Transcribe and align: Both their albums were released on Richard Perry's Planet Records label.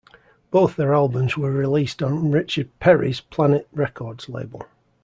Both 0.49 0.77
their 0.77 0.95
albums 0.95 1.37
were 1.37 1.51
released 1.51 2.01
on 2.01 2.31
Richard 2.31 2.69
Perry's 2.79 3.19
Planet 3.21 3.67
Records 3.71 4.27
label. 4.29 4.63